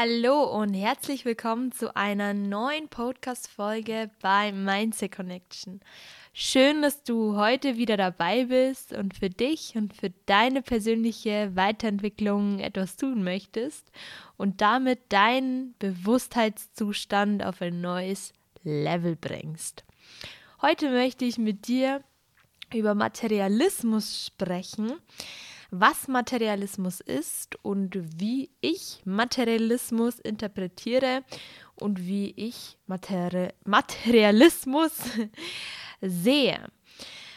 Hallo 0.00 0.44
und 0.44 0.74
herzlich 0.74 1.24
willkommen 1.24 1.72
zu 1.72 1.96
einer 1.96 2.32
neuen 2.32 2.86
Podcast-Folge 2.86 4.12
bei 4.22 4.52
Mindset 4.52 5.10
Connection. 5.10 5.80
Schön, 6.32 6.82
dass 6.82 7.02
du 7.02 7.36
heute 7.36 7.76
wieder 7.78 7.96
dabei 7.96 8.44
bist 8.44 8.92
und 8.92 9.14
für 9.14 9.28
dich 9.28 9.74
und 9.74 9.92
für 9.92 10.10
deine 10.26 10.62
persönliche 10.62 11.50
Weiterentwicklung 11.56 12.60
etwas 12.60 12.94
tun 12.94 13.24
möchtest 13.24 13.90
und 14.36 14.60
damit 14.60 15.00
deinen 15.08 15.74
Bewusstheitszustand 15.80 17.44
auf 17.44 17.60
ein 17.60 17.80
neues 17.80 18.32
Level 18.62 19.16
bringst. 19.16 19.84
Heute 20.62 20.90
möchte 20.90 21.24
ich 21.24 21.38
mit 21.38 21.66
dir 21.66 22.04
über 22.72 22.94
Materialismus 22.94 24.26
sprechen 24.26 24.92
was 25.70 26.08
Materialismus 26.08 27.00
ist 27.00 27.56
und 27.62 28.20
wie 28.20 28.50
ich 28.60 29.02
Materialismus 29.04 30.18
interpretiere 30.18 31.22
und 31.74 32.06
wie 32.06 32.32
ich 32.36 32.78
Materi 32.86 33.50
Materialismus 33.64 34.92
sehe. 36.00 36.70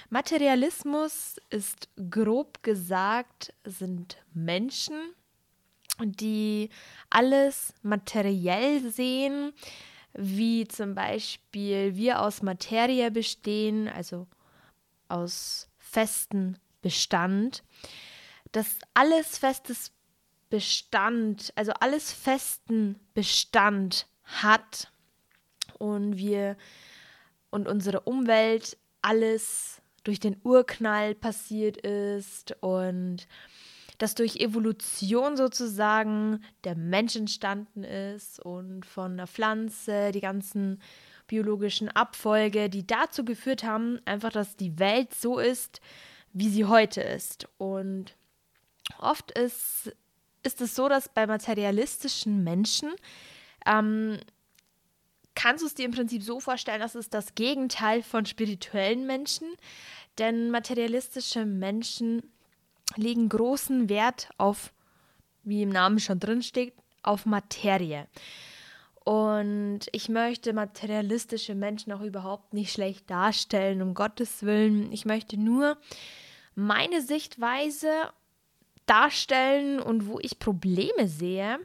Materialismus 0.10 1.38
ist 1.50 1.90
grob 2.10 2.64
gesagt, 2.64 3.54
sind 3.66 4.18
Menschen, 4.34 5.14
die 6.04 6.70
alles 7.10 7.74
materiell 7.82 8.92
sehen, 8.92 9.54
wie 10.14 10.68
zum 10.68 10.96
Beispiel 10.96 11.96
wir 11.96 12.22
aus 12.22 12.42
Materie 12.42 13.10
bestehen, 13.12 13.88
also 13.88 14.28
aus 15.08 15.70
festen 15.78 16.58
Bestand 16.82 17.64
dass 18.52 18.80
alles 18.94 19.38
festes 19.38 19.92
Bestand, 20.50 21.54
also 21.56 21.72
alles 21.80 22.12
festen 22.12 23.00
Bestand 23.14 24.08
hat 24.24 24.92
und 25.78 26.18
wir 26.18 26.58
und 27.50 27.68
unsere 27.68 28.02
Umwelt 28.02 28.78
alles 29.02 29.82
durch 30.04 30.20
den 30.20 30.40
Urknall 30.44 31.16
passiert 31.16 31.78
ist 31.78 32.56
und 32.62 33.28
dass 33.98 34.16
durch 34.16 34.38
Evolution 34.38 35.38
sozusagen 35.38 36.44
der 36.64 36.76
Mensch 36.76 37.16
entstanden 37.16 37.84
ist 37.84 38.40
und 38.40 38.86
von 38.86 39.18
der 39.18 39.28
Pflanze 39.28 40.12
die 40.12 40.22
ganzen 40.22 40.82
biologischen 41.28 41.88
Abfolge, 41.88 42.70
die 42.70 42.86
dazu 42.86 43.24
geführt 43.24 43.64
haben, 43.64 44.00
einfach, 44.06 44.32
dass 44.32 44.58
die 44.58 44.80
Welt 44.80 45.14
so 45.14 45.38
ist, 45.38 45.82
wie 46.34 46.50
sie 46.50 46.66
heute 46.66 47.02
ist. 47.02 47.48
Und 47.58 48.16
Oft 49.02 49.32
ist, 49.32 49.92
ist 50.44 50.62
es 50.62 50.76
so, 50.76 50.88
dass 50.88 51.10
bei 51.10 51.28
materialistischen 51.28 52.44
Menschen 52.44 52.92
ähm, 53.66 54.20
kannst 55.36 55.64
du 55.64 55.68
es 55.68 55.74
dir 55.74 55.86
im 55.86 55.92
Prinzip 55.92 56.24
so 56.24 56.40
vorstellen, 56.40 56.82
dass 56.82 56.96
es 56.96 57.10
das 57.10 57.36
Gegenteil 57.36 58.04
von 58.04 58.26
spirituellen 58.26 59.06
Menschen, 59.06 59.48
denn 60.18 60.52
materialistische 60.52 61.46
Menschen 61.46 62.22
legen 62.96 63.30
großen 63.30 63.90
Wert 63.90 64.30
auf, 64.38 64.74
wie 65.44 65.62
im 65.62 65.70
Namen 65.70 66.00
schon 66.00 66.20
drin 66.20 66.44
steht, 66.44 66.74
auf 67.04 67.26
Materie. 67.26 68.08
Und 69.04 69.80
ich 69.94 70.10
möchte 70.10 70.54
materialistische 70.54 71.56
Menschen 71.56 71.92
auch 71.92 72.02
überhaupt 72.02 72.54
nicht 72.54 72.72
schlecht 72.72 73.10
darstellen, 73.10 73.82
um 73.82 73.96
Gottes 73.96 74.44
Willen. 74.44 74.92
Ich 74.92 75.06
möchte 75.06 75.38
nur 75.38 75.78
meine 76.54 77.02
Sichtweise 77.02 77.90
darstellen 78.86 79.80
und 79.80 80.08
wo 80.08 80.20
ich 80.20 80.40
Probleme 80.40 81.08
sehe, 81.08 81.60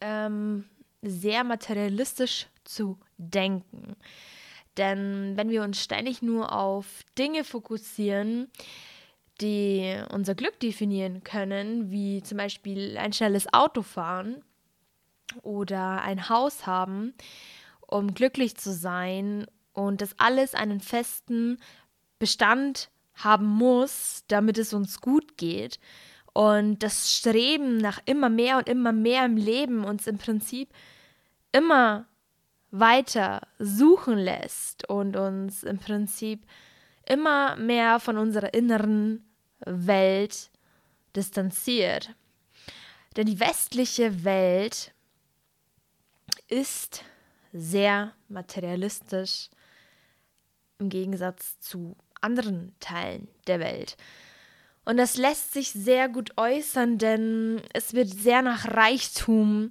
ähm, 0.00 0.64
sehr 1.02 1.44
materialistisch 1.44 2.46
zu 2.64 2.98
denken. 3.16 3.96
Denn 4.76 5.36
wenn 5.36 5.50
wir 5.50 5.62
uns 5.62 5.82
ständig 5.82 6.22
nur 6.22 6.52
auf 6.52 6.86
Dinge 7.18 7.44
fokussieren, 7.44 8.48
die 9.40 9.96
unser 10.12 10.34
Glück 10.34 10.58
definieren 10.60 11.22
können, 11.24 11.90
wie 11.90 12.22
zum 12.22 12.38
Beispiel 12.38 12.96
ein 12.98 13.12
schnelles 13.12 13.52
Auto 13.52 13.82
fahren 13.82 14.42
oder 15.42 16.02
ein 16.02 16.28
Haus 16.28 16.66
haben, 16.66 17.14
um 17.86 18.14
glücklich 18.14 18.56
zu 18.56 18.72
sein 18.72 19.46
und 19.72 20.00
das 20.00 20.18
alles 20.18 20.54
einen 20.54 20.80
festen 20.80 21.58
Bestand 22.18 22.90
haben 23.14 23.46
muss, 23.46 24.24
damit 24.28 24.58
es 24.58 24.72
uns 24.72 25.00
gut 25.00 25.36
geht. 25.36 25.78
Und 26.32 26.82
das 26.82 27.12
Streben 27.12 27.78
nach 27.78 28.00
immer 28.04 28.28
mehr 28.28 28.58
und 28.58 28.68
immer 28.68 28.92
mehr 28.92 29.24
im 29.24 29.36
Leben 29.36 29.84
uns 29.84 30.06
im 30.06 30.18
Prinzip 30.18 30.68
immer 31.52 32.06
weiter 32.70 33.46
suchen 33.58 34.18
lässt 34.18 34.88
und 34.88 35.16
uns 35.16 35.62
im 35.62 35.78
Prinzip 35.78 36.46
immer 37.06 37.56
mehr 37.56 37.98
von 38.00 38.18
unserer 38.18 38.52
inneren 38.52 39.24
Welt 39.60 40.50
distanziert. 41.16 42.14
Denn 43.16 43.26
die 43.26 43.40
westliche 43.40 44.24
Welt 44.24 44.92
ist 46.48 47.04
sehr 47.52 48.12
materialistisch 48.28 49.48
im 50.78 50.90
Gegensatz 50.90 51.58
zu 51.60 51.96
anderen 52.20 52.74
Teilen 52.80 53.28
der 53.46 53.60
Welt. 53.60 53.96
Und 54.88 54.96
das 54.96 55.18
lässt 55.18 55.52
sich 55.52 55.68
sehr 55.68 56.08
gut 56.08 56.38
äußern, 56.38 56.96
denn 56.96 57.60
es 57.74 57.92
wird 57.92 58.08
sehr 58.08 58.40
nach 58.40 58.68
Reichtum 58.68 59.68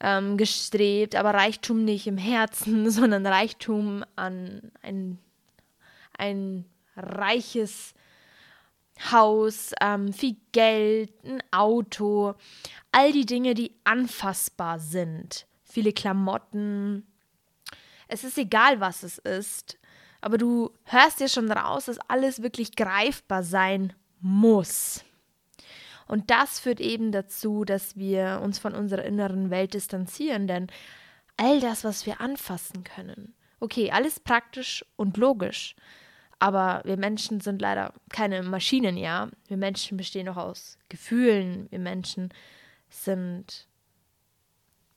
ähm, 0.00 0.36
gestrebt, 0.36 1.16
aber 1.16 1.32
Reichtum 1.32 1.82
nicht 1.82 2.06
im 2.06 2.18
Herzen, 2.18 2.90
sondern 2.90 3.26
Reichtum 3.26 4.04
an 4.16 4.70
ein, 4.82 5.18
ein 6.18 6.66
reiches 6.94 7.94
Haus, 9.10 9.72
ähm, 9.80 10.12
viel 10.12 10.36
Geld, 10.52 11.10
ein 11.24 11.42
Auto, 11.50 12.34
all 12.92 13.12
die 13.12 13.24
Dinge, 13.24 13.54
die 13.54 13.74
anfassbar 13.84 14.78
sind. 14.78 15.46
Viele 15.62 15.94
Klamotten. 15.94 17.06
Es 18.08 18.24
ist 18.24 18.36
egal, 18.36 18.78
was 18.78 19.04
es 19.04 19.16
ist 19.16 19.78
aber 20.24 20.38
du 20.38 20.70
hörst 20.84 21.20
dir 21.20 21.28
schon 21.28 21.52
raus, 21.52 21.84
dass 21.84 21.98
alles 22.08 22.40
wirklich 22.40 22.76
greifbar 22.76 23.42
sein 23.42 23.92
muss. 24.24 25.04
Und 26.06 26.30
das 26.30 26.58
führt 26.58 26.80
eben 26.80 27.12
dazu, 27.12 27.64
dass 27.64 27.96
wir 27.96 28.40
uns 28.42 28.58
von 28.58 28.74
unserer 28.74 29.04
inneren 29.04 29.50
Welt 29.50 29.74
distanzieren, 29.74 30.46
denn 30.46 30.66
all 31.36 31.60
das, 31.60 31.84
was 31.84 32.06
wir 32.06 32.20
anfassen 32.20 32.84
können, 32.84 33.34
okay, 33.60 33.90
alles 33.90 34.20
praktisch 34.20 34.84
und 34.96 35.16
logisch, 35.16 35.76
aber 36.38 36.82
wir 36.84 36.96
Menschen 36.96 37.40
sind 37.40 37.60
leider 37.60 37.92
keine 38.10 38.42
Maschinen, 38.42 38.96
ja. 38.96 39.28
Wir 39.46 39.56
Menschen 39.56 39.96
bestehen 39.96 40.28
auch 40.28 40.36
aus 40.36 40.78
Gefühlen, 40.88 41.70
wir 41.70 41.78
Menschen 41.78 42.30
sind 42.88 43.68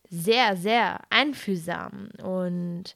sehr, 0.10 0.56
sehr 0.56 1.02
einfühlsam 1.10 2.10
und 2.24 2.96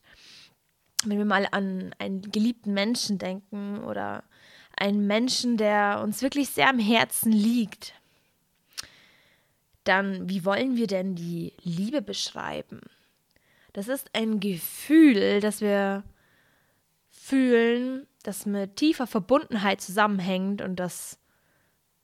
wenn 1.05 1.17
wir 1.17 1.25
mal 1.25 1.47
an 1.51 1.93
einen 1.99 2.21
geliebten 2.21 2.73
Menschen 2.73 3.17
denken 3.17 3.83
oder 3.83 4.23
einen 4.81 5.05
Menschen, 5.05 5.57
der 5.57 6.01
uns 6.03 6.23
wirklich 6.23 6.49
sehr 6.49 6.67
am 6.67 6.79
Herzen 6.79 7.31
liegt, 7.31 7.93
dann 9.83 10.27
wie 10.27 10.43
wollen 10.43 10.75
wir 10.75 10.87
denn 10.87 11.13
die 11.15 11.53
Liebe 11.61 12.01
beschreiben? 12.01 12.81
Das 13.73 13.87
ist 13.87 14.09
ein 14.13 14.39
Gefühl, 14.39 15.39
das 15.39 15.61
wir 15.61 16.03
fühlen, 17.11 18.07
das 18.23 18.47
mit 18.47 18.75
tiefer 18.75 19.05
Verbundenheit 19.05 19.81
zusammenhängt 19.81 20.61
und 20.61 20.77
das 20.77 21.19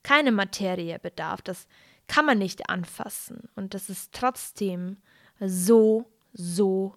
keine 0.03 0.31
Materie 0.31 0.99
bedarf. 0.99 1.41
Das 1.41 1.67
kann 2.07 2.25
man 2.25 2.37
nicht 2.37 2.69
anfassen 2.69 3.49
und 3.55 3.73
das 3.73 3.89
ist 3.89 4.13
trotzdem 4.13 4.97
so, 5.39 6.05
so 6.31 6.95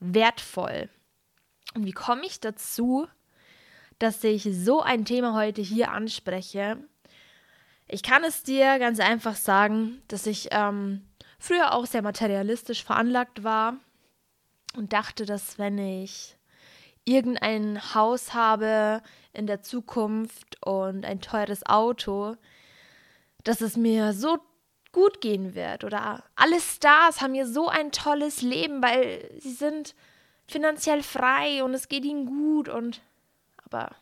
wertvoll. 0.00 0.90
Und 1.74 1.86
wie 1.86 1.92
komme 1.92 2.26
ich 2.26 2.40
dazu, 2.40 3.06
dass 4.00 4.24
ich 4.24 4.48
so 4.50 4.82
ein 4.82 5.04
Thema 5.04 5.34
heute 5.34 5.62
hier 5.62 5.92
anspreche? 5.92 6.78
Ich 7.86 8.02
kann 8.02 8.24
es 8.24 8.42
dir 8.42 8.78
ganz 8.78 8.98
einfach 8.98 9.36
sagen, 9.36 10.02
dass 10.08 10.26
ich 10.26 10.48
ähm, 10.50 11.02
früher 11.38 11.72
auch 11.72 11.86
sehr 11.86 12.02
materialistisch 12.02 12.82
veranlagt 12.82 13.44
war 13.44 13.76
und 14.76 14.92
dachte, 14.92 15.26
dass 15.26 15.58
wenn 15.58 15.78
ich 15.78 16.36
irgendein 17.04 17.94
Haus 17.94 18.34
habe 18.34 19.02
in 19.32 19.46
der 19.46 19.62
Zukunft 19.62 20.64
und 20.64 21.04
ein 21.04 21.20
teures 21.20 21.66
Auto, 21.66 22.36
dass 23.44 23.60
es 23.60 23.76
mir 23.76 24.12
so 24.12 24.38
gut 24.92 25.20
gehen 25.20 25.54
wird. 25.54 25.84
Oder 25.84 26.24
alle 26.36 26.60
Stars 26.60 27.20
haben 27.20 27.34
hier 27.34 27.46
so 27.46 27.68
ein 27.68 27.92
tolles 27.92 28.42
Leben, 28.42 28.82
weil 28.82 29.30
sie 29.38 29.52
sind 29.52 29.94
finanziell 30.46 31.02
frei 31.02 31.62
und 31.62 31.74
es 31.74 31.88
geht 31.88 32.04
ihnen 32.04 32.26
gut 32.26 32.68
und 32.68 33.00
aber 33.70 33.96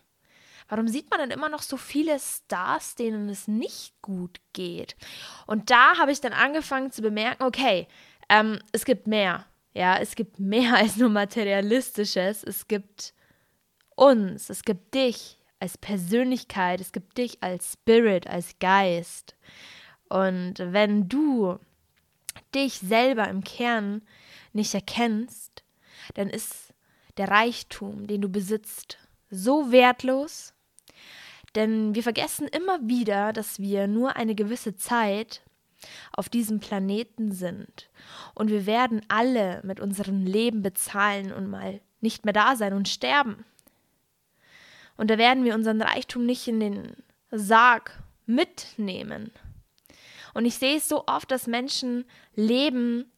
Warum 0.69 0.87
sieht 0.87 1.11
man 1.11 1.19
dann 1.19 1.31
immer 1.31 1.49
noch 1.49 1.63
so 1.63 1.79
viele 1.79 2.19
Stars, 2.21 2.95
denen 2.95 3.29
es 3.31 3.49
nicht 3.49 4.01
gut 4.03 4.39
geht? 4.53 4.97
Und 5.47 5.71
da 5.71 5.97
habe 5.97 6.13
ich 6.13 6.21
dann 6.21 6.35
angefangen 6.35 6.93
zu 6.93 7.01
bemerken, 7.01 7.43
okay, 7.43 7.89
ähm, 8.29 8.59
es 8.73 8.85
gibt 8.85 9.07
mehr. 9.07 9.47
Ja, 9.73 9.97
es 9.97 10.15
gibt 10.15 10.39
mehr 10.39 10.75
als 10.75 10.97
nur 10.97 11.09
materialistisches. 11.09 12.45
Es 12.45 12.69
gibt 12.69 13.15
uns, 13.97 14.51
es 14.51 14.63
gibt 14.63 14.95
dich 14.95 15.39
als 15.59 15.79
Persönlichkeit, 15.79 16.81
es 16.81 16.93
gibt 16.93 17.19
dich 17.19 17.43
als 17.43 17.73
Spirit, 17.73 18.27
als 18.27 18.59
Geist. 18.59 19.37
Und 20.09 20.55
wenn 20.59 21.09
du 21.09 21.59
dich 22.55 22.75
selber 22.75 23.27
im 23.29 23.43
Kern 23.43 24.03
nicht 24.53 24.75
erkennst, 24.75 25.65
dann 26.15 26.29
ist 26.29 26.75
der 27.17 27.29
Reichtum, 27.29 28.07
den 28.07 28.21
du 28.21 28.29
besitzt, 28.29 28.99
so 29.31 29.73
wertlos, 29.73 30.55
denn 31.55 31.95
wir 31.95 32.03
vergessen 32.03 32.47
immer 32.49 32.79
wieder, 32.87 33.33
dass 33.33 33.59
wir 33.59 33.87
nur 33.87 34.17
eine 34.17 34.35
gewisse 34.35 34.77
Zeit 34.77 35.43
auf 36.13 36.29
diesem 36.29 36.61
Planeten 36.61 37.33
sind 37.33 37.89
und 38.35 38.51
wir 38.51 38.67
werden 38.67 39.03
alle 39.09 39.61
mit 39.65 39.81
unserem 39.81 40.27
Leben 40.27 40.63
bezahlen 40.63 41.33
und 41.33 41.49
mal 41.49 41.81
nicht 42.01 42.25
mehr 42.25 42.35
da 42.35 42.57
sein 42.57 42.73
und 42.73 42.89
sterben. 42.89 43.45
Und 44.97 45.11
da 45.11 45.19
werden 45.19 45.45
wir 45.45 45.55
unseren 45.55 45.81
Reichtum 45.81 46.27
nicht 46.27 46.49
in 46.49 46.61
den 46.61 46.97
Sarg 47.31 48.03
mitnehmen. 48.27 49.31
Und 50.35 50.45
ich 50.45 50.57
sehe 50.57 50.77
es 50.77 50.89
so 50.89 51.05
oft, 51.07 51.31
dass 51.31 51.47
Menschen 51.47 52.05
leben 52.35 53.11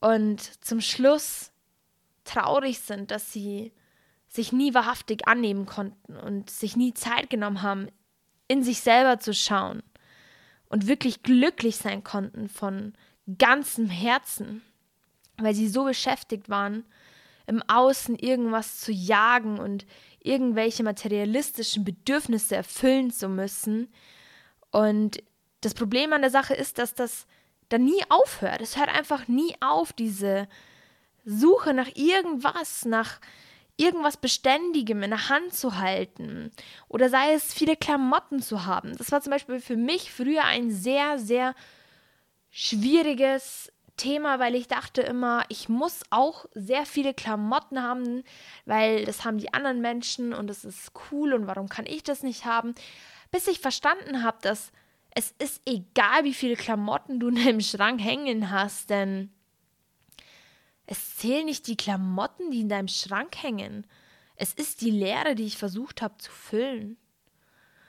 und 0.00 0.40
zum 0.64 0.80
Schluss 0.80 1.52
traurig 2.24 2.80
sind, 2.80 3.10
dass 3.10 3.32
sie 3.32 3.72
sich 4.36 4.52
nie 4.52 4.74
wahrhaftig 4.74 5.26
annehmen 5.26 5.66
konnten 5.66 6.16
und 6.16 6.50
sich 6.50 6.76
nie 6.76 6.94
Zeit 6.94 7.30
genommen 7.30 7.62
haben, 7.62 7.88
in 8.48 8.62
sich 8.62 8.80
selber 8.80 9.18
zu 9.18 9.34
schauen 9.34 9.82
und 10.68 10.86
wirklich 10.86 11.22
glücklich 11.22 11.76
sein 11.76 12.04
konnten 12.04 12.48
von 12.48 12.92
ganzem 13.38 13.88
Herzen, 13.88 14.62
weil 15.38 15.54
sie 15.54 15.68
so 15.68 15.84
beschäftigt 15.84 16.48
waren, 16.48 16.84
im 17.46 17.62
Außen 17.62 18.16
irgendwas 18.16 18.80
zu 18.80 18.92
jagen 18.92 19.58
und 19.58 19.86
irgendwelche 20.20 20.82
materialistischen 20.82 21.84
Bedürfnisse 21.84 22.56
erfüllen 22.56 23.10
zu 23.10 23.28
müssen 23.28 23.88
und 24.70 25.22
das 25.60 25.74
Problem 25.74 26.12
an 26.12 26.20
der 26.20 26.30
Sache 26.30 26.54
ist, 26.54 26.78
dass 26.78 26.94
das 26.94 27.26
dann 27.68 27.84
nie 27.84 28.02
aufhört. 28.08 28.60
Es 28.60 28.76
hört 28.76 28.88
einfach 28.88 29.26
nie 29.26 29.54
auf, 29.60 29.92
diese 29.92 30.48
Suche 31.24 31.74
nach 31.74 31.88
irgendwas, 31.94 32.84
nach 32.84 33.20
irgendwas 33.76 34.16
Beständigem 34.16 35.02
in 35.02 35.10
der 35.10 35.28
Hand 35.28 35.54
zu 35.54 35.78
halten 35.78 36.50
oder 36.88 37.08
sei 37.08 37.34
es 37.34 37.52
viele 37.52 37.76
Klamotten 37.76 38.40
zu 38.40 38.64
haben. 38.64 38.96
Das 38.96 39.12
war 39.12 39.20
zum 39.20 39.32
Beispiel 39.32 39.60
für 39.60 39.76
mich 39.76 40.12
früher 40.12 40.44
ein 40.44 40.70
sehr, 40.70 41.18
sehr 41.18 41.54
schwieriges 42.50 43.70
Thema, 43.96 44.38
weil 44.38 44.54
ich 44.54 44.68
dachte 44.68 45.02
immer, 45.02 45.44
ich 45.48 45.68
muss 45.68 46.02
auch 46.10 46.46
sehr 46.54 46.86
viele 46.86 47.14
Klamotten 47.14 47.82
haben, 47.82 48.24
weil 48.64 49.04
das 49.04 49.24
haben 49.24 49.38
die 49.38 49.52
anderen 49.52 49.80
Menschen 49.80 50.32
und 50.32 50.48
das 50.48 50.64
ist 50.64 50.92
cool 51.10 51.32
und 51.32 51.46
warum 51.46 51.68
kann 51.68 51.86
ich 51.86 52.02
das 52.02 52.22
nicht 52.22 52.44
haben? 52.44 52.74
Bis 53.30 53.46
ich 53.46 53.60
verstanden 53.60 54.22
habe, 54.22 54.38
dass 54.42 54.72
es 55.14 55.34
ist 55.38 55.62
egal, 55.64 56.24
wie 56.24 56.34
viele 56.34 56.56
Klamotten 56.56 57.20
du 57.20 57.28
in 57.28 57.36
deinem 57.36 57.60
Schrank 57.60 58.02
hängen 58.02 58.50
hast, 58.50 58.90
denn 58.90 59.30
es 60.86 61.16
zählen 61.16 61.44
nicht 61.44 61.66
die 61.66 61.76
Klamotten, 61.76 62.50
die 62.50 62.60
in 62.60 62.68
deinem 62.68 62.88
Schrank 62.88 63.42
hängen. 63.42 63.86
Es 64.36 64.52
ist 64.52 64.80
die 64.80 64.90
Leere, 64.90 65.34
die 65.34 65.44
ich 65.44 65.56
versucht 65.56 66.02
habe 66.02 66.16
zu 66.18 66.30
füllen. 66.30 66.96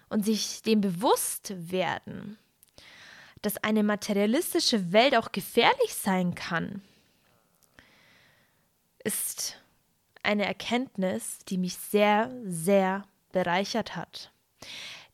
Und 0.09 0.23
sich 0.23 0.61
dem 0.61 0.79
bewusst 0.79 1.53
werden, 1.69 2.37
dass 3.41 3.57
eine 3.57 3.83
materialistische 3.83 4.93
Welt 4.93 5.15
auch 5.17 5.33
gefährlich 5.33 5.93
sein 5.93 6.33
kann, 6.33 6.81
ist 9.03 9.61
eine 10.23 10.45
Erkenntnis, 10.45 11.39
die 11.49 11.57
mich 11.57 11.75
sehr, 11.75 12.33
sehr 12.45 13.05
bereichert 13.33 13.97
hat 13.97 14.31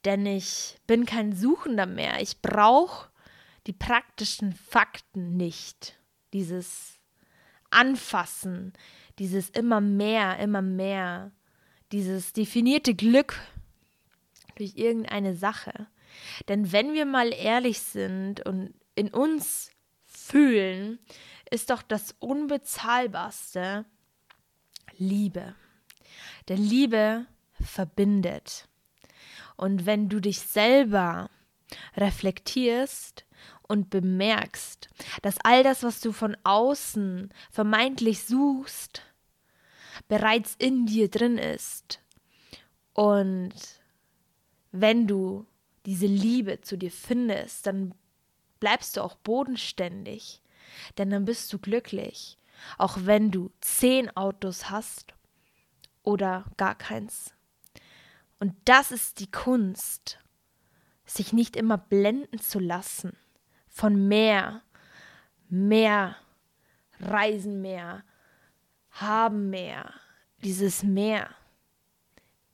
denn 0.05 0.25
ich 0.25 0.77
bin 0.85 1.05
kein 1.05 1.35
Suchender 1.35 1.85
mehr. 1.85 2.21
Ich 2.21 2.41
brauche 2.41 3.09
die 3.67 3.73
praktischen 3.73 4.53
Fakten 4.53 5.37
nicht. 5.37 5.97
Dieses 6.33 6.99
Anfassen, 7.73 8.73
dieses 9.19 9.49
immer 9.49 9.81
mehr, 9.81 10.39
immer 10.39 10.61
mehr, 10.61 11.31
dieses 11.91 12.33
definierte 12.33 12.95
Glück 12.95 13.39
durch 14.55 14.75
irgendeine 14.75 15.35
Sache. 15.35 15.87
Denn 16.47 16.71
wenn 16.71 16.93
wir 16.93 17.05
mal 17.05 17.33
ehrlich 17.33 17.79
sind 17.79 18.45
und 18.45 18.73
in 18.95 19.09
uns 19.09 19.71
fühlen, 20.05 20.99
ist 21.49 21.69
doch 21.69 21.81
das 21.81 22.15
Unbezahlbarste 22.19 23.85
Liebe. 24.97 25.55
Denn 26.49 26.57
Liebe 26.57 27.25
verbindet. 27.61 28.67
Und 29.55 29.85
wenn 29.85 30.09
du 30.09 30.19
dich 30.19 30.39
selber 30.39 31.29
reflektierst 31.95 33.25
und 33.67 33.89
bemerkst, 33.89 34.89
dass 35.21 35.37
all 35.43 35.63
das, 35.63 35.83
was 35.83 35.99
du 36.01 36.11
von 36.11 36.37
außen 36.43 37.33
vermeintlich 37.51 38.23
suchst, 38.25 39.01
bereits 40.07 40.55
in 40.57 40.85
dir 40.85 41.09
drin 41.09 41.37
ist. 41.37 42.01
Und 42.93 43.53
wenn 44.71 45.07
du 45.07 45.47
diese 45.85 46.07
Liebe 46.07 46.61
zu 46.61 46.77
dir 46.77 46.91
findest, 46.91 47.67
dann 47.67 47.93
bleibst 48.59 48.97
du 48.97 49.01
auch 49.01 49.15
bodenständig, 49.15 50.41
denn 50.97 51.09
dann 51.09 51.25
bist 51.25 51.51
du 51.51 51.59
glücklich, 51.59 52.37
auch 52.77 52.97
wenn 53.01 53.31
du 53.31 53.51
zehn 53.59 54.15
Autos 54.15 54.69
hast 54.69 55.13
oder 56.03 56.45
gar 56.57 56.75
keins. 56.75 57.33
Und 58.39 58.55
das 58.65 58.91
ist 58.91 59.19
die 59.19 59.31
Kunst, 59.31 60.19
sich 61.05 61.33
nicht 61.33 61.55
immer 61.55 61.77
blenden 61.77 62.39
zu 62.39 62.59
lassen 62.59 63.15
von 63.73 64.07
mehr, 64.07 64.61
mehr, 65.49 66.15
reisen 66.99 67.61
mehr, 67.61 68.03
haben 68.91 69.49
mehr, 69.49 69.93
dieses 70.43 70.83
Mehr. 70.83 71.29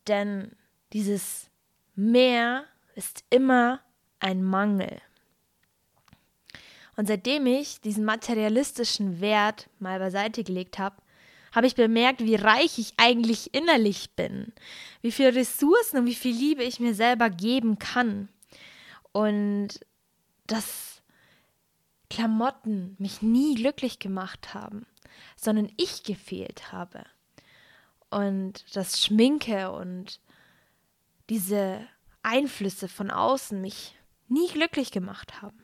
Denn 0.07 0.55
dieses 0.93 1.51
Mehr 1.95 2.63
ist 2.95 3.25
immer 3.29 3.81
ein 4.19 4.41
Mangel. 4.43 5.01
Und 6.95 7.07
seitdem 7.07 7.45
ich 7.45 7.81
diesen 7.81 8.05
materialistischen 8.05 9.21
Wert 9.21 9.69
mal 9.79 9.99
beiseite 9.99 10.43
gelegt 10.43 10.79
habe, 10.79 10.95
habe 11.51 11.67
ich 11.67 11.75
bemerkt, 11.75 12.21
wie 12.21 12.35
reich 12.35 12.79
ich 12.79 12.93
eigentlich 12.97 13.53
innerlich 13.53 14.11
bin, 14.15 14.53
wie 15.01 15.11
viele 15.11 15.35
Ressourcen 15.35 15.99
und 15.99 16.05
wie 16.05 16.15
viel 16.15 16.35
Liebe 16.35 16.63
ich 16.63 16.79
mir 16.79 16.93
selber 16.93 17.29
geben 17.29 17.77
kann. 17.79 18.29
Und 19.11 19.79
dass 20.47 20.98
Klamotten 22.09 22.95
mich 22.99 23.21
nie 23.21 23.55
glücklich 23.55 23.99
gemacht 23.99 24.53
haben, 24.53 24.85
sondern 25.35 25.71
ich 25.77 26.03
gefehlt 26.03 26.71
habe. 26.71 27.05
Und 28.09 28.75
dass 28.75 29.03
Schminke 29.03 29.71
und 29.71 30.19
diese 31.29 31.87
Einflüsse 32.23 32.87
von 32.87 33.11
außen 33.11 33.61
mich 33.61 33.95
nie 34.27 34.47
glücklich 34.47 34.91
gemacht 34.91 35.41
haben. 35.41 35.63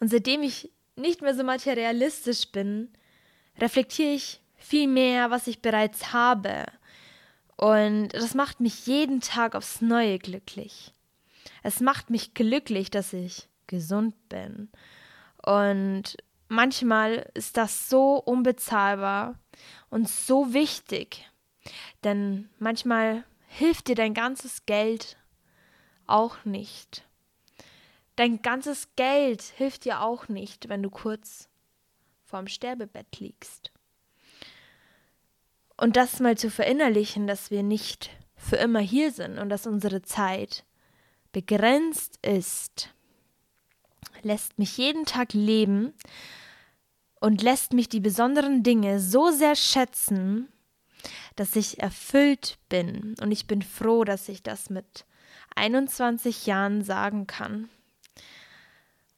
Und 0.00 0.08
seitdem 0.08 0.42
ich 0.42 0.70
nicht 0.96 1.22
mehr 1.22 1.34
so 1.34 1.42
materialistisch 1.42 2.50
bin, 2.52 2.92
reflektiere 3.58 4.12
ich 4.12 4.40
viel 4.56 4.88
mehr, 4.88 5.30
was 5.30 5.46
ich 5.46 5.60
bereits 5.60 6.12
habe. 6.12 6.66
Und 7.56 8.08
das 8.08 8.34
macht 8.34 8.60
mich 8.60 8.86
jeden 8.86 9.20
Tag 9.20 9.54
aufs 9.54 9.80
Neue 9.80 10.18
glücklich. 10.18 10.92
Es 11.62 11.80
macht 11.80 12.10
mich 12.10 12.34
glücklich, 12.34 12.90
dass 12.90 13.12
ich 13.12 13.48
gesund 13.66 14.14
bin. 14.28 14.70
Und 15.44 16.16
manchmal 16.48 17.30
ist 17.34 17.56
das 17.56 17.88
so 17.88 18.16
unbezahlbar 18.16 19.38
und 19.90 20.08
so 20.08 20.52
wichtig. 20.52 21.30
Denn 22.02 22.48
manchmal 22.58 23.24
hilft 23.48 23.88
dir 23.88 23.94
dein 23.94 24.14
ganzes 24.14 24.66
Geld 24.66 25.16
auch 26.06 26.44
nicht. 26.44 27.04
Dein 28.16 28.42
ganzes 28.42 28.94
Geld 28.96 29.42
hilft 29.42 29.84
dir 29.84 30.00
auch 30.00 30.28
nicht, 30.28 30.68
wenn 30.68 30.82
du 30.82 30.90
kurz 30.90 31.48
vorm 32.24 32.46
Sterbebett 32.46 33.18
liegst. 33.18 33.72
Und 35.76 35.96
das 35.96 36.20
mal 36.20 36.38
zu 36.38 36.50
verinnerlichen, 36.50 37.26
dass 37.26 37.50
wir 37.50 37.62
nicht 37.62 38.10
für 38.36 38.56
immer 38.56 38.80
hier 38.80 39.10
sind 39.10 39.38
und 39.38 39.48
dass 39.48 39.66
unsere 39.66 40.02
Zeit 40.02 40.64
begrenzt 41.32 42.24
ist, 42.24 42.90
lässt 44.24 44.58
mich 44.58 44.76
jeden 44.76 45.04
Tag 45.04 45.32
leben 45.32 45.92
und 47.20 47.42
lässt 47.42 47.72
mich 47.72 47.88
die 47.88 48.00
besonderen 48.00 48.62
Dinge 48.62 49.00
so 49.00 49.30
sehr 49.30 49.56
schätzen, 49.56 50.48
dass 51.36 51.56
ich 51.56 51.80
erfüllt 51.80 52.58
bin. 52.68 53.14
Und 53.20 53.32
ich 53.32 53.46
bin 53.46 53.62
froh, 53.62 54.04
dass 54.04 54.28
ich 54.28 54.42
das 54.42 54.70
mit 54.70 55.06
21 55.56 56.46
Jahren 56.46 56.82
sagen 56.82 57.26
kann. 57.26 57.68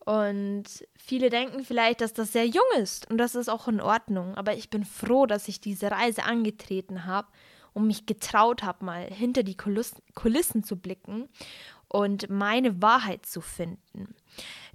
Und 0.04 0.64
viele 0.94 1.30
denken 1.30 1.64
vielleicht, 1.64 2.00
dass 2.00 2.12
das 2.12 2.32
sehr 2.32 2.46
jung 2.46 2.64
ist 2.78 3.10
und 3.10 3.18
das 3.18 3.34
ist 3.34 3.48
auch 3.48 3.66
in 3.66 3.80
Ordnung. 3.80 4.36
Aber 4.36 4.56
ich 4.56 4.70
bin 4.70 4.84
froh, 4.84 5.26
dass 5.26 5.48
ich 5.48 5.60
diese 5.60 5.90
Reise 5.90 6.22
angetreten 6.22 7.06
habe 7.06 7.26
und 7.72 7.88
mich 7.88 8.06
getraut 8.06 8.62
habe, 8.62 8.84
mal 8.84 9.02
hinter 9.02 9.42
die 9.42 9.56
Kulissen 9.56 10.62
zu 10.62 10.76
blicken 10.76 11.28
und 11.97 12.29
meine 12.29 12.83
Wahrheit 12.83 13.25
zu 13.25 13.41
finden. 13.41 14.15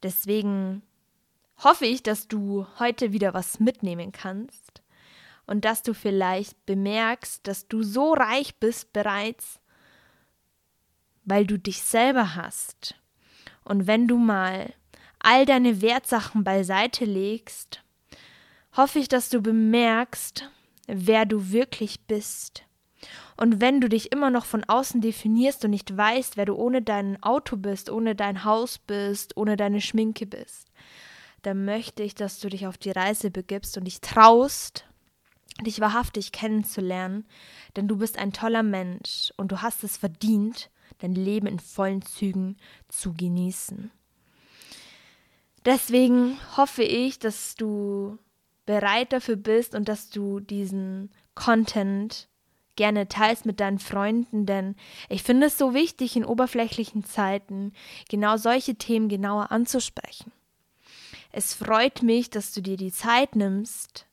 Deswegen 0.01 0.81
hoffe 1.57 1.85
ich, 1.85 2.01
dass 2.01 2.27
du 2.27 2.65
heute 2.79 3.13
wieder 3.13 3.35
was 3.35 3.59
mitnehmen 3.59 4.11
kannst 4.11 4.81
und 5.45 5.63
dass 5.63 5.83
du 5.83 5.93
vielleicht 5.93 6.65
bemerkst, 6.65 7.45
dass 7.45 7.67
du 7.67 7.83
so 7.83 8.13
reich 8.13 8.55
bist 8.55 8.91
bereits, 8.91 9.59
weil 11.23 11.45
du 11.45 11.59
dich 11.59 11.83
selber 11.83 12.33
hast. 12.33 12.95
Und 13.63 13.85
wenn 13.85 14.07
du 14.07 14.17
mal 14.17 14.73
all 15.19 15.45
deine 15.45 15.83
Wertsachen 15.83 16.43
beiseite 16.43 17.05
legst, 17.05 17.83
hoffe 18.75 18.97
ich, 18.97 19.07
dass 19.07 19.29
du 19.29 19.41
bemerkst, 19.41 20.49
wer 20.87 21.27
du 21.27 21.51
wirklich 21.51 22.01
bist. 22.07 22.63
Und 23.41 23.59
wenn 23.59 23.81
du 23.81 23.89
dich 23.89 24.11
immer 24.11 24.29
noch 24.29 24.45
von 24.45 24.63
außen 24.65 25.01
definierst 25.01 25.65
und 25.65 25.71
nicht 25.71 25.97
weißt, 25.97 26.37
wer 26.37 26.45
du 26.45 26.53
ohne 26.53 26.83
dein 26.83 27.23
Auto 27.23 27.57
bist, 27.57 27.89
ohne 27.89 28.15
dein 28.15 28.43
Haus 28.43 28.77
bist, 28.77 29.35
ohne 29.35 29.57
deine 29.57 29.81
Schminke 29.81 30.27
bist, 30.27 30.67
dann 31.41 31.65
möchte 31.65 32.03
ich, 32.03 32.13
dass 32.13 32.39
du 32.39 32.49
dich 32.49 32.67
auf 32.67 32.77
die 32.77 32.91
Reise 32.91 33.31
begibst 33.31 33.75
und 33.79 33.85
dich 33.85 33.99
traust, 33.99 34.85
dich 35.65 35.79
wahrhaftig 35.79 36.31
kennenzulernen, 36.31 37.25
denn 37.75 37.87
du 37.87 37.97
bist 37.97 38.19
ein 38.19 38.31
toller 38.31 38.61
Mensch 38.61 39.33
und 39.37 39.51
du 39.51 39.63
hast 39.63 39.83
es 39.83 39.97
verdient, 39.97 40.69
dein 40.99 41.15
Leben 41.15 41.47
in 41.47 41.57
vollen 41.57 42.03
Zügen 42.03 42.57
zu 42.89 43.11
genießen. 43.11 43.89
Deswegen 45.65 46.37
hoffe 46.57 46.83
ich, 46.83 47.17
dass 47.17 47.55
du 47.55 48.19
bereit 48.67 49.11
dafür 49.11 49.35
bist 49.35 49.73
und 49.73 49.89
dass 49.89 50.11
du 50.11 50.39
diesen 50.41 51.09
Content 51.33 52.29
gerne 52.75 53.07
teilst 53.07 53.45
mit 53.45 53.59
deinen 53.59 53.79
Freunden, 53.79 54.45
denn 54.45 54.75
ich 55.09 55.23
finde 55.23 55.47
es 55.47 55.57
so 55.57 55.73
wichtig, 55.73 56.15
in 56.15 56.25
oberflächlichen 56.25 57.03
Zeiten 57.03 57.73
genau 58.09 58.37
solche 58.37 58.75
Themen 58.75 59.09
genauer 59.09 59.51
anzusprechen. 59.51 60.31
Es 61.31 61.53
freut 61.53 62.03
mich, 62.03 62.29
dass 62.29 62.53
du 62.53 62.61
dir 62.61 62.77
die 62.77 62.91
Zeit 62.91 63.35
nimmst, 63.35 64.05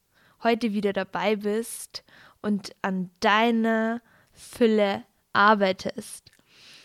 heute 0.42 0.72
wieder 0.72 0.92
dabei 0.92 1.36
bist 1.36 2.04
und 2.42 2.74
an 2.82 3.10
deiner 3.20 4.00
Fülle 4.32 5.02
arbeitest. 5.32 6.30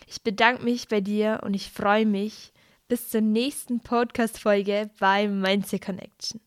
Ich 0.08 0.24
bedanke 0.24 0.64
mich 0.64 0.88
bei 0.88 1.02
dir 1.02 1.42
und 1.44 1.54
ich 1.54 1.72
freue 1.72 2.06
mich 2.06 2.52
bis 2.88 3.10
zur 3.10 3.22
nächsten 3.22 3.80
Podcast-Folge 3.80 4.90
bei 5.00 5.28
Mindset 5.28 5.84
Connection. 5.86 6.42